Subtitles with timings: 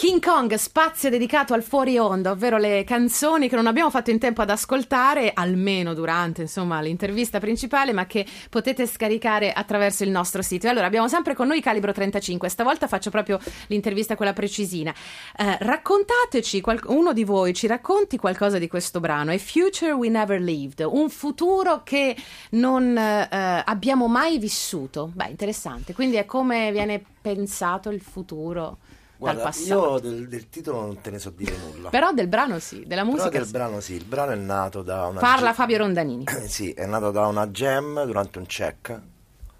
[0.00, 4.18] King Kong, spazio dedicato al fuori onda, ovvero le canzoni che non abbiamo fatto in
[4.18, 10.40] tempo ad ascoltare, almeno durante insomma, l'intervista principale, ma che potete scaricare attraverso il nostro
[10.40, 10.66] sito.
[10.66, 14.90] E allora abbiamo sempre con noi Calibro 35, stavolta faccio proprio l'intervista quella precisina.
[15.36, 20.08] Eh, raccontateci, qual- uno di voi ci racconti qualcosa di questo brano, A Future We
[20.08, 22.16] Never Lived, un futuro che
[22.52, 23.28] non eh,
[23.66, 25.10] abbiamo mai vissuto.
[25.12, 28.78] Beh, interessante, quindi è come viene pensato il futuro.
[29.20, 31.90] Guarda, io del, del, titolo non te ne so dire nulla.
[31.90, 33.28] Però del brano sì, della musica.
[33.28, 33.52] Però del sì.
[33.52, 35.20] brano sì, il brano è nato da una.
[35.20, 35.54] Parla jam...
[35.54, 36.24] Fabio Rondanini.
[36.48, 38.98] sì, è nato da una jam durante un check.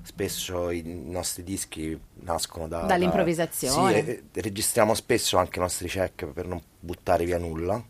[0.03, 4.03] Spesso i nostri dischi nascono da, dall'improvvisazione.
[4.03, 7.84] Da, sì, registriamo spesso anche i nostri check per non buttare via nulla,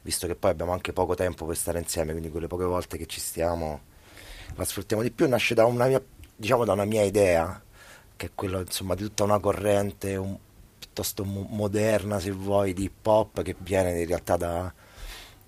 [0.00, 3.04] visto che poi abbiamo anche poco tempo per stare insieme, quindi quelle poche volte che
[3.04, 3.80] ci stiamo
[4.54, 5.28] la sfruttiamo di più.
[5.28, 6.02] Nasce da una mia,
[6.34, 7.62] diciamo, da una mia idea,
[8.16, 10.38] che è quella insomma, di tutta una corrente un,
[10.92, 14.72] piuttosto mo- moderna, se vuoi, di hip hop che viene in realtà da,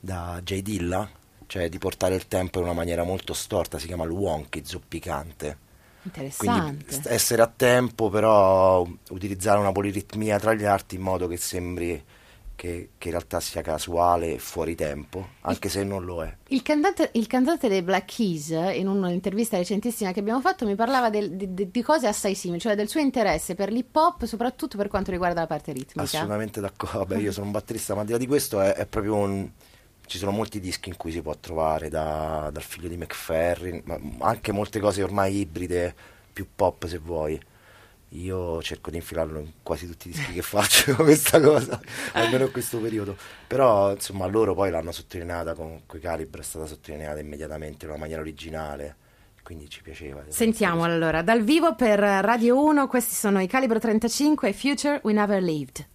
[0.01, 0.63] da J.
[0.63, 1.09] Dilla,
[1.46, 5.59] cioè di portare il tempo in una maniera molto storta, si chiama il wonky, zoppicante.
[6.02, 6.85] Interessante.
[6.87, 12.02] Quindi essere a tempo, però utilizzare una poliritmia tra gli arti in modo che sembri
[12.57, 16.37] che, che, in realtà sia casuale e fuori tempo, anche il, se non lo è.
[16.49, 21.11] Il cantante, il cantante, dei Black Keys, in un'intervista recentissima che abbiamo fatto, mi parlava
[21.11, 24.88] del, di, di, cose assai simili, cioè del suo interesse per l'hip hop, soprattutto per
[24.88, 26.02] quanto riguarda la parte ritmica.
[26.02, 26.99] Assolutamente d'accordo.
[26.99, 29.51] Vabbè, io sono un batterista, ma al di là di questo è, è proprio un.
[30.07, 34.29] Ci sono molti dischi in cui si può trovare da, dal figlio di McFerrin, ma
[34.29, 35.95] anche molte cose ormai ibride,
[36.30, 37.41] più pop se vuoi
[38.15, 41.80] io cerco di infilarlo in quasi tutti i dischi che faccio questa cosa,
[42.12, 43.16] almeno in questo periodo.
[43.46, 48.01] Però insomma loro poi l'hanno sottolineata con quei calibri, è stata sottolineata immediatamente in una
[48.01, 48.96] maniera originale.
[49.43, 50.24] Quindi ci piaceva.
[50.29, 55.12] Sentiamo allora, dal vivo per Radio 1, questi sono i Calibro 35 e Future We
[55.12, 55.87] Never Lived.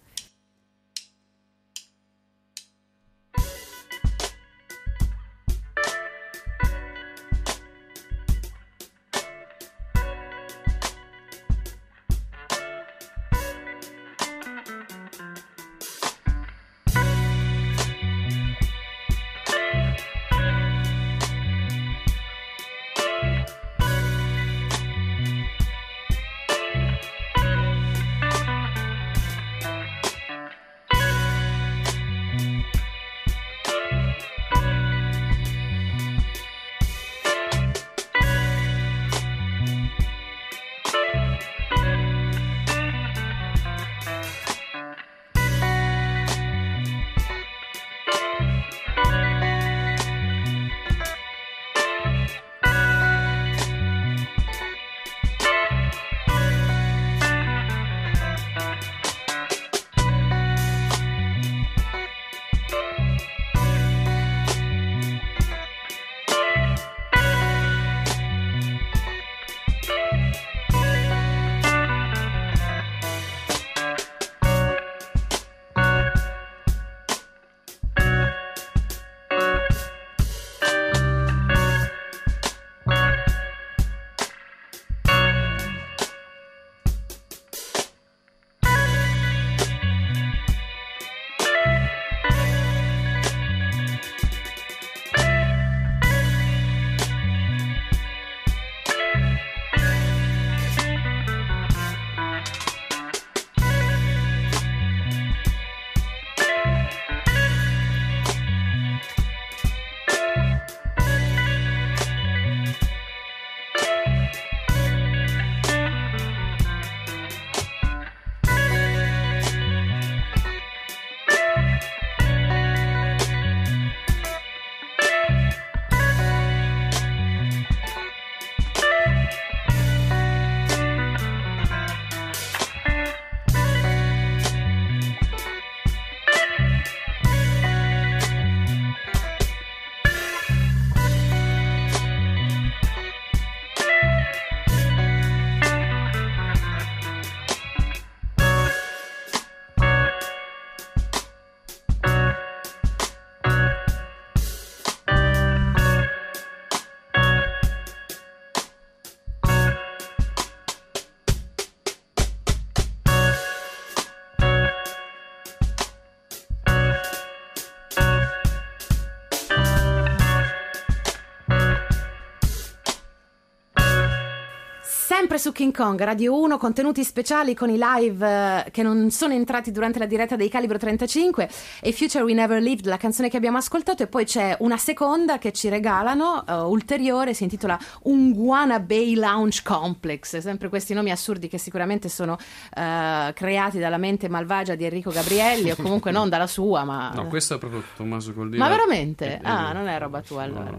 [175.30, 179.32] Sempre su King Kong, Radio 1, contenuti speciali con i live eh, che non sono
[179.32, 181.48] entrati durante la diretta dei Calibro 35
[181.80, 185.38] e Future We Never Lived, la canzone che abbiamo ascoltato e poi c'è una seconda
[185.38, 191.46] che ci regalano, uh, ulteriore, si intitola Unguana Bay Lounge Complex, sempre questi nomi assurdi
[191.46, 196.48] che sicuramente sono uh, creati dalla mente malvagia di Enrico Gabrielli o comunque non dalla
[196.48, 197.12] sua, ma...
[197.14, 198.58] No, questo è proprio Tommaso Coldini.
[198.58, 199.38] Ma veramente?
[199.44, 200.70] Ah, non è roba tua allora.
[200.70, 200.78] No,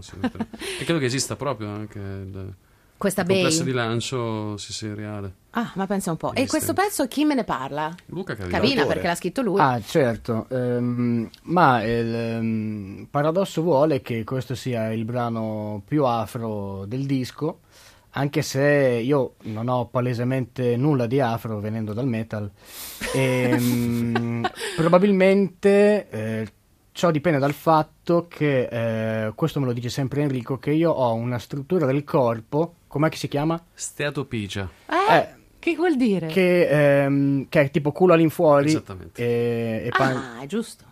[0.78, 1.98] e credo che esista proprio anche...
[1.98, 2.54] Il
[3.02, 5.34] questa il complesso di lancio sì, sì, reale.
[5.50, 6.28] Ah, ma pensa un po'.
[6.28, 6.42] Esiste.
[6.42, 7.92] E questo pezzo chi me ne parla?
[8.06, 8.58] Luca Cavina.
[8.58, 9.58] Cavina perché l'ha scritto lui.
[9.58, 10.46] Ah, certo.
[10.50, 17.62] Um, ma il um, paradosso vuole che questo sia il brano più afro del disco,
[18.10, 22.48] anche se io non ho palesemente nulla di afro venendo dal metal.
[23.12, 26.52] E, um, probabilmente eh,
[26.92, 31.14] Ciò dipende dal fatto che, eh, questo me lo dice sempre Enrico, che io ho
[31.14, 33.62] una struttura del corpo, com'è che si chiama?
[33.72, 34.68] Steatopigia.
[34.86, 36.26] Eh, eh che vuol dire?
[36.26, 38.66] Che, ehm, che, è tipo culo all'infuori.
[38.66, 39.22] Esattamente.
[39.22, 40.84] E, e pan- ah, è giusto.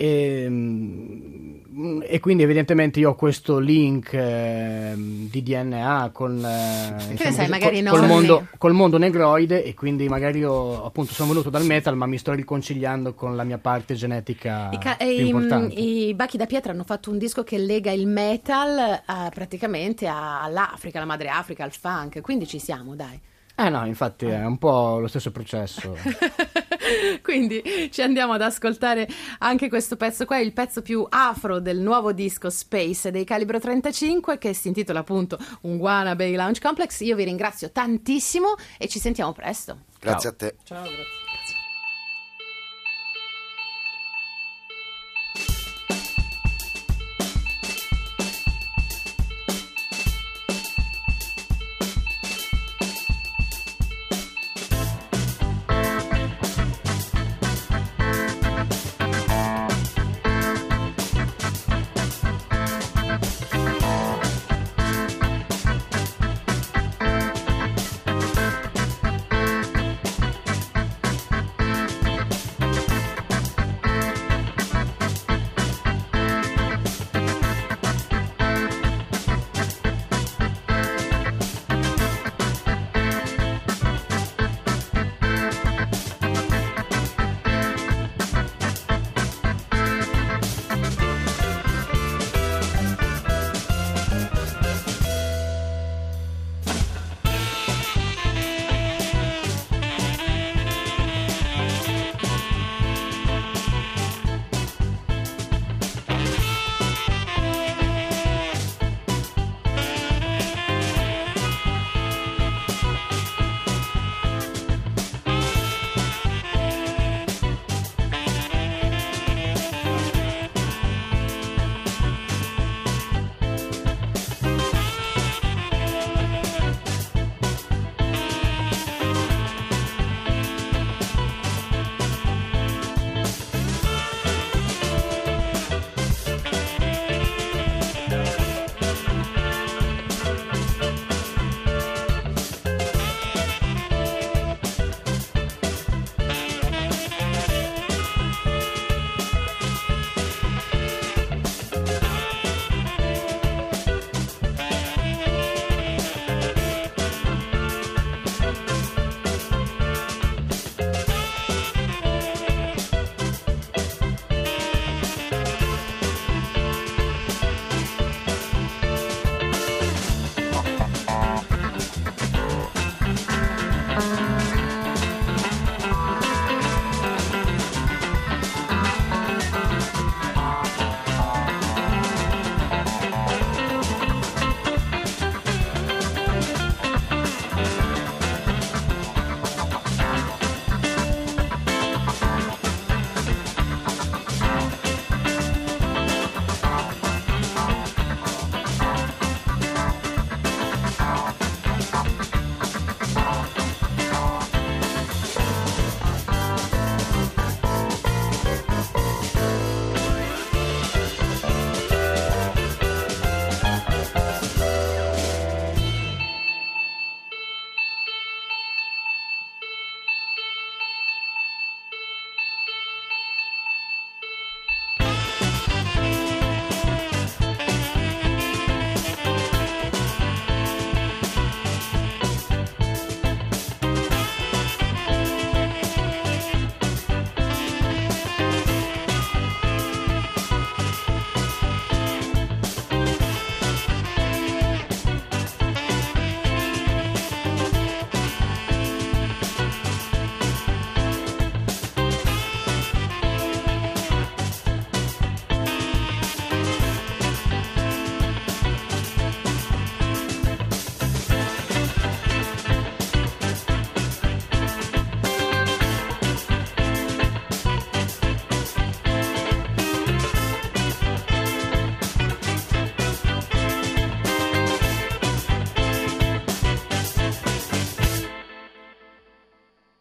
[0.00, 7.32] E, mm, e, quindi evidentemente io ho questo link eh, di DNA con, eh, insomma,
[7.32, 11.66] sai, col, col, mondo, col, mondo, negroide e quindi magari io appunto sono venuto dal
[11.66, 16.14] metal ma mi sto riconciliando con la mia parte genetica I, ca- i, mm, i
[16.14, 21.06] Bachi da Pietra hanno fatto un disco che lega il metal uh, praticamente all'Africa, alla
[21.06, 23.20] madre Africa, al funk, quindi ci siamo dai.
[23.62, 25.94] Eh no, infatti è un po' lo stesso processo.
[27.22, 27.62] Quindi
[27.92, 29.06] ci andiamo ad ascoltare
[29.40, 34.38] anche questo pezzo qua, il pezzo più afro del nuovo disco Space dei Calibro 35
[34.38, 37.00] che si intitola appunto Unguana Bay Lounge Complex.
[37.00, 39.80] Io vi ringrazio tantissimo e ci sentiamo presto.
[40.00, 40.30] Grazie Ciao.
[40.30, 40.56] a te.
[40.64, 41.29] Ciao, grazie.